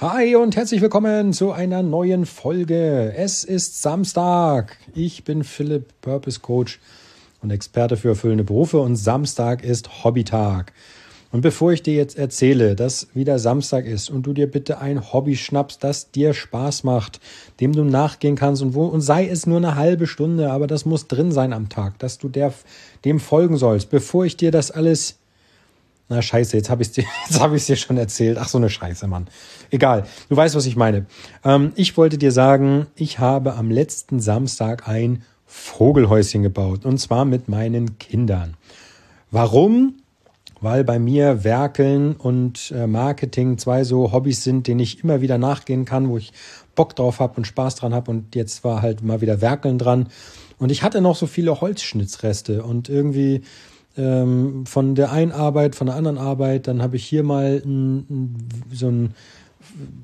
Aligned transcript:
Hi 0.00 0.34
und 0.34 0.56
herzlich 0.56 0.80
willkommen 0.80 1.34
zu 1.34 1.52
einer 1.52 1.82
neuen 1.82 2.24
Folge. 2.24 3.12
Es 3.14 3.44
ist 3.44 3.82
Samstag. 3.82 4.78
Ich 4.94 5.24
bin 5.24 5.44
Philipp, 5.44 5.92
Purpose 6.00 6.40
Coach 6.40 6.80
und 7.42 7.50
Experte 7.50 7.98
für 7.98 8.08
erfüllende 8.08 8.44
Berufe 8.44 8.78
und 8.78 8.96
Samstag 8.96 9.62
ist 9.62 10.02
Hobbytag. 10.02 10.72
Und 11.32 11.42
bevor 11.42 11.72
ich 11.72 11.82
dir 11.82 11.92
jetzt 11.92 12.16
erzähle, 12.16 12.76
dass 12.76 13.08
wieder 13.12 13.38
Samstag 13.38 13.84
ist 13.84 14.08
und 14.08 14.22
du 14.22 14.32
dir 14.32 14.50
bitte 14.50 14.78
ein 14.78 15.12
Hobby 15.12 15.36
schnappst, 15.36 15.84
das 15.84 16.10
dir 16.10 16.32
Spaß 16.32 16.82
macht, 16.82 17.20
dem 17.60 17.74
du 17.74 17.84
nachgehen 17.84 18.36
kannst 18.36 18.62
und 18.62 18.72
wo, 18.72 18.86
und 18.86 19.02
sei 19.02 19.28
es 19.28 19.46
nur 19.46 19.58
eine 19.58 19.74
halbe 19.74 20.06
Stunde, 20.06 20.50
aber 20.50 20.66
das 20.66 20.86
muss 20.86 21.08
drin 21.08 21.30
sein 21.30 21.52
am 21.52 21.68
Tag, 21.68 21.98
dass 21.98 22.16
du 22.16 22.30
der, 22.30 22.54
dem 23.04 23.20
folgen 23.20 23.58
sollst, 23.58 23.90
bevor 23.90 24.24
ich 24.24 24.38
dir 24.38 24.50
das 24.50 24.70
alles 24.70 25.19
na 26.10 26.20
scheiße, 26.20 26.56
jetzt 26.56 26.68
habe 26.68 26.82
ich 26.82 26.90
dir, 26.90 27.04
jetzt 27.28 27.40
habe 27.40 27.56
ich 27.56 27.64
dir 27.64 27.76
schon 27.76 27.96
erzählt. 27.96 28.36
Ach 28.38 28.48
so 28.48 28.58
eine 28.58 28.68
Scheiße, 28.68 29.06
Mann. 29.06 29.28
Egal, 29.70 30.04
du 30.28 30.36
weißt, 30.36 30.56
was 30.56 30.66
ich 30.66 30.76
meine. 30.76 31.06
Ähm, 31.44 31.72
ich 31.76 31.96
wollte 31.96 32.18
dir 32.18 32.32
sagen, 32.32 32.88
ich 32.96 33.20
habe 33.20 33.54
am 33.54 33.70
letzten 33.70 34.20
Samstag 34.20 34.88
ein 34.88 35.22
Vogelhäuschen 35.46 36.42
gebaut 36.42 36.84
und 36.84 36.98
zwar 36.98 37.24
mit 37.24 37.48
meinen 37.48 37.98
Kindern. 37.98 38.56
Warum? 39.30 39.94
Weil 40.60 40.84
bei 40.84 40.98
mir 40.98 41.44
Werkeln 41.44 42.16
und 42.16 42.72
äh, 42.76 42.86
Marketing 42.86 43.56
zwei 43.56 43.84
so 43.84 44.12
Hobbys 44.12 44.44
sind, 44.44 44.66
denen 44.66 44.80
ich 44.80 45.02
immer 45.02 45.20
wieder 45.22 45.38
nachgehen 45.38 45.86
kann, 45.86 46.08
wo 46.08 46.18
ich 46.18 46.32
Bock 46.74 46.94
drauf 46.96 47.20
habe 47.20 47.34
und 47.36 47.46
Spaß 47.46 47.76
dran 47.76 47.94
habe 47.94 48.10
und 48.10 48.34
jetzt 48.34 48.62
war 48.64 48.82
halt 48.82 49.02
mal 49.02 49.20
wieder 49.20 49.40
Werkeln 49.40 49.78
dran. 49.78 50.08
Und 50.58 50.70
ich 50.70 50.82
hatte 50.82 51.00
noch 51.00 51.16
so 51.16 51.26
viele 51.26 51.60
Holzschnitzreste 51.60 52.62
und 52.62 52.88
irgendwie 52.88 53.42
ähm, 54.00 54.64
von 54.66 54.94
der 54.94 55.12
einen 55.12 55.32
Arbeit, 55.32 55.74
von 55.74 55.86
der 55.86 55.96
anderen 55.96 56.18
Arbeit. 56.18 56.66
Dann 56.66 56.82
habe 56.82 56.96
ich 56.96 57.04
hier 57.04 57.22
mal 57.22 57.62
ein, 57.64 58.36
so 58.72 58.88
ein, 58.88 59.14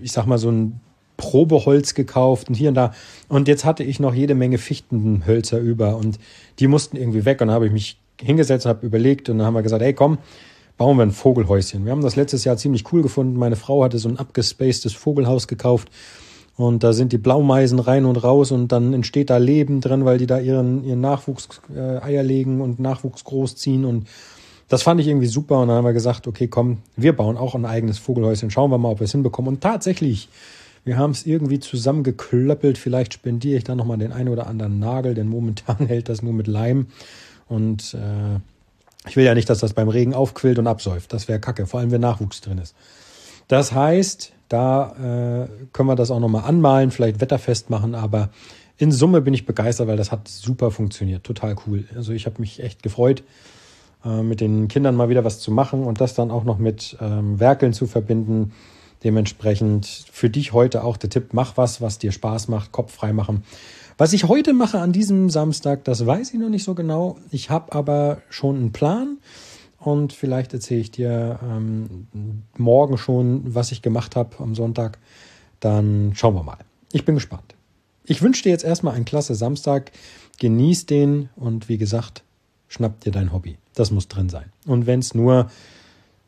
ich 0.00 0.12
sag 0.12 0.26
mal, 0.26 0.38
so 0.38 0.50
ein 0.50 0.80
Probeholz 1.16 1.94
gekauft 1.94 2.48
und 2.48 2.54
hier 2.54 2.68
und 2.70 2.74
da. 2.74 2.92
Und 3.28 3.46
jetzt 3.46 3.64
hatte 3.64 3.84
ich 3.84 4.00
noch 4.00 4.14
jede 4.14 4.34
Menge 4.34 4.58
Fichtenhölzer 4.58 5.58
über 5.58 5.96
und 5.96 6.18
die 6.58 6.66
mussten 6.66 6.96
irgendwie 6.96 7.24
weg. 7.24 7.40
Und 7.40 7.48
dann 7.48 7.54
habe 7.54 7.66
ich 7.66 7.72
mich 7.72 7.98
hingesetzt, 8.20 8.66
habe 8.66 8.84
überlegt 8.84 9.28
und 9.28 9.38
dann 9.38 9.46
haben 9.46 9.54
wir 9.54 9.62
gesagt, 9.62 9.82
hey 9.82 9.94
komm, 9.94 10.18
bauen 10.76 10.96
wir 10.96 11.04
ein 11.04 11.12
Vogelhäuschen. 11.12 11.84
Wir 11.84 11.92
haben 11.92 12.02
das 12.02 12.16
letztes 12.16 12.44
Jahr 12.44 12.56
ziemlich 12.56 12.92
cool 12.92 13.02
gefunden. 13.02 13.36
Meine 13.36 13.56
Frau 13.56 13.84
hatte 13.84 13.98
so 13.98 14.08
ein 14.08 14.18
abgespacedes 14.18 14.92
Vogelhaus 14.94 15.46
gekauft 15.46 15.88
und 16.56 16.84
da 16.84 16.92
sind 16.92 17.12
die 17.12 17.18
Blaumeisen 17.18 17.80
rein 17.80 18.04
und 18.04 18.16
raus 18.16 18.52
und 18.52 18.68
dann 18.68 18.92
entsteht 18.92 19.30
da 19.30 19.38
Leben 19.38 19.80
drin, 19.80 20.04
weil 20.04 20.18
die 20.18 20.26
da 20.26 20.38
ihren, 20.38 20.84
ihren 20.84 21.00
Nachwuchs 21.00 21.48
äh, 21.74 21.98
Eier 21.98 22.22
legen 22.22 22.60
und 22.60 22.78
Nachwuchs 22.78 23.24
großziehen. 23.24 23.84
Und 23.84 24.06
das 24.68 24.84
fand 24.84 25.00
ich 25.00 25.08
irgendwie 25.08 25.26
super. 25.26 25.60
Und 25.60 25.68
dann 25.68 25.78
haben 25.78 25.84
wir 25.84 25.92
gesagt, 25.92 26.28
okay, 26.28 26.46
komm, 26.46 26.78
wir 26.96 27.14
bauen 27.14 27.36
auch 27.36 27.56
ein 27.56 27.64
eigenes 27.64 27.98
Vogelhäuschen. 27.98 28.52
Schauen 28.52 28.70
wir 28.70 28.78
mal, 28.78 28.90
ob 28.90 29.00
wir 29.00 29.06
es 29.06 29.12
hinbekommen. 29.12 29.54
Und 29.54 29.62
tatsächlich, 29.62 30.28
wir 30.84 30.96
haben 30.96 31.10
es 31.10 31.26
irgendwie 31.26 31.58
zusammengeklöppelt. 31.58 32.78
Vielleicht 32.78 33.14
spendiere 33.14 33.58
ich 33.58 33.64
da 33.64 33.74
nochmal 33.74 33.98
den 33.98 34.12
einen 34.12 34.28
oder 34.28 34.46
anderen 34.46 34.78
Nagel, 34.78 35.14
denn 35.14 35.26
momentan 35.26 35.78
hält 35.88 36.08
das 36.08 36.22
nur 36.22 36.34
mit 36.34 36.46
Leim. 36.46 36.86
Und 37.48 37.94
äh, 37.94 38.38
ich 39.08 39.16
will 39.16 39.24
ja 39.24 39.34
nicht, 39.34 39.50
dass 39.50 39.58
das 39.58 39.74
beim 39.74 39.88
Regen 39.88 40.14
aufquillt 40.14 40.60
und 40.60 40.68
absäuft. 40.68 41.12
Das 41.12 41.26
wäre 41.26 41.40
kacke, 41.40 41.66
vor 41.66 41.80
allem 41.80 41.90
wenn 41.90 42.00
Nachwuchs 42.00 42.40
drin 42.42 42.58
ist. 42.58 42.76
Das 43.48 43.72
heißt, 43.72 44.32
da 44.48 45.46
äh, 45.46 45.48
können 45.72 45.88
wir 45.88 45.96
das 45.96 46.10
auch 46.10 46.20
nochmal 46.20 46.44
anmalen, 46.44 46.90
vielleicht 46.90 47.20
wetterfest 47.20 47.70
machen, 47.70 47.94
aber 47.94 48.30
in 48.76 48.92
Summe 48.92 49.20
bin 49.20 49.34
ich 49.34 49.46
begeistert, 49.46 49.86
weil 49.86 49.96
das 49.96 50.10
hat 50.10 50.28
super 50.28 50.70
funktioniert. 50.70 51.24
Total 51.24 51.54
cool. 51.66 51.84
Also 51.94 52.12
ich 52.12 52.26
habe 52.26 52.40
mich 52.40 52.62
echt 52.62 52.82
gefreut, 52.82 53.22
äh, 54.04 54.22
mit 54.22 54.40
den 54.40 54.68
Kindern 54.68 54.96
mal 54.96 55.08
wieder 55.08 55.24
was 55.24 55.40
zu 55.40 55.50
machen 55.50 55.84
und 55.84 56.00
das 56.00 56.14
dann 56.14 56.30
auch 56.30 56.44
noch 56.44 56.58
mit 56.58 56.96
ähm, 57.00 57.38
Werkeln 57.38 57.72
zu 57.72 57.86
verbinden. 57.86 58.52
Dementsprechend 59.04 59.86
für 60.10 60.30
dich 60.30 60.52
heute 60.52 60.82
auch 60.82 60.96
der 60.96 61.10
Tipp, 61.10 61.28
mach 61.32 61.56
was, 61.56 61.80
was 61.80 61.98
dir 61.98 62.10
Spaß 62.10 62.48
macht, 62.48 62.72
Kopf 62.72 62.92
frei 62.92 63.12
machen. 63.12 63.44
Was 63.96 64.12
ich 64.12 64.24
heute 64.24 64.54
mache 64.54 64.80
an 64.80 64.92
diesem 64.92 65.30
Samstag, 65.30 65.84
das 65.84 66.04
weiß 66.04 66.32
ich 66.32 66.40
noch 66.40 66.48
nicht 66.48 66.64
so 66.64 66.74
genau. 66.74 67.16
Ich 67.30 67.50
habe 67.50 67.72
aber 67.72 68.22
schon 68.28 68.56
einen 68.56 68.72
Plan 68.72 69.18
und 69.84 70.12
vielleicht 70.12 70.52
erzähle 70.52 70.80
ich 70.80 70.90
dir 70.90 71.38
ähm, 71.42 72.06
morgen 72.56 72.96
schon, 72.98 73.54
was 73.54 73.72
ich 73.72 73.82
gemacht 73.82 74.16
habe 74.16 74.36
am 74.38 74.54
Sonntag. 74.54 74.98
Dann 75.60 76.12
schauen 76.14 76.34
wir 76.34 76.42
mal. 76.42 76.58
Ich 76.92 77.04
bin 77.04 77.14
gespannt. 77.14 77.54
Ich 78.06 78.22
wünsche 78.22 78.42
dir 78.42 78.50
jetzt 78.50 78.64
erstmal 78.64 78.94
einen 78.94 79.04
klasse 79.04 79.34
Samstag. 79.34 79.92
Genieß 80.38 80.86
den 80.86 81.28
und 81.36 81.68
wie 81.68 81.78
gesagt, 81.78 82.22
schnapp 82.68 83.00
dir 83.00 83.12
dein 83.12 83.32
Hobby. 83.32 83.56
Das 83.74 83.90
muss 83.90 84.08
drin 84.08 84.28
sein. 84.28 84.46
Und 84.66 84.86
wenn 84.86 85.00
es 85.00 85.14
nur 85.14 85.50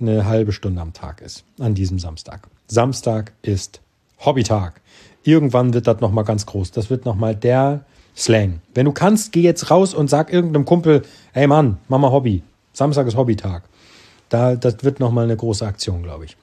eine 0.00 0.26
halbe 0.26 0.52
Stunde 0.52 0.80
am 0.80 0.92
Tag 0.92 1.20
ist, 1.20 1.44
an 1.58 1.74
diesem 1.74 1.98
Samstag. 1.98 2.48
Samstag 2.66 3.32
ist 3.42 3.80
Hobbytag. 4.18 4.80
Irgendwann 5.24 5.74
wird 5.74 5.86
das 5.86 6.00
nochmal 6.00 6.24
ganz 6.24 6.46
groß. 6.46 6.72
Das 6.72 6.90
wird 6.90 7.04
nochmal 7.04 7.36
der 7.36 7.84
Slang. 8.16 8.60
Wenn 8.74 8.86
du 8.86 8.92
kannst, 8.92 9.32
geh 9.32 9.42
jetzt 9.42 9.70
raus 9.70 9.94
und 9.94 10.08
sag 10.08 10.32
irgendeinem 10.32 10.64
Kumpel, 10.64 11.02
hey 11.32 11.46
Mann, 11.46 11.78
mach 11.88 11.98
mal 11.98 12.10
Hobby. 12.10 12.42
Samstag 12.72 13.06
ist 13.06 13.16
Hobbytag. 13.16 13.64
Da, 14.28 14.56
das 14.56 14.82
wird 14.82 15.00
nochmal 15.00 15.24
eine 15.24 15.36
große 15.36 15.66
Aktion, 15.66 16.02
glaube 16.02 16.24
ich. 16.24 16.36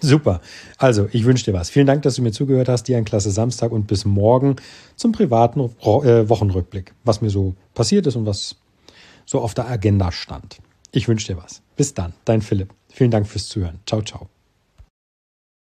Super. 0.00 0.40
Also, 0.78 1.08
ich 1.12 1.24
wünsche 1.24 1.44
dir 1.44 1.52
was. 1.52 1.68
Vielen 1.68 1.86
Dank, 1.86 2.02
dass 2.02 2.14
du 2.14 2.22
mir 2.22 2.32
zugehört 2.32 2.68
hast. 2.68 2.84
Dir 2.84 2.96
einen 2.96 3.04
klasse 3.04 3.30
Samstag 3.30 3.72
und 3.72 3.86
bis 3.86 4.04
morgen 4.04 4.56
zum 4.96 5.12
privaten 5.12 5.60
äh, 5.60 6.28
Wochenrückblick, 6.28 6.94
was 7.04 7.20
mir 7.20 7.30
so 7.30 7.54
passiert 7.74 8.06
ist 8.06 8.16
und 8.16 8.26
was 8.26 8.56
so 9.26 9.40
auf 9.40 9.54
der 9.54 9.68
Agenda 9.68 10.12
stand. 10.12 10.58
Ich 10.92 11.08
wünsche 11.08 11.34
dir 11.34 11.40
was. 11.40 11.62
Bis 11.76 11.94
dann, 11.94 12.14
dein 12.24 12.42
Philipp. 12.42 12.74
Vielen 12.88 13.10
Dank 13.10 13.26
fürs 13.26 13.48
Zuhören. 13.48 13.80
Ciao, 13.86 14.02
ciao. 14.02 14.28